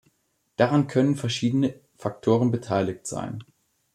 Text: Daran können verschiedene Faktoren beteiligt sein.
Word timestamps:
Daran 0.55 0.87
können 0.87 1.15
verschiedene 1.15 1.79
Faktoren 1.95 2.49
beteiligt 2.49 3.05
sein. 3.05 3.43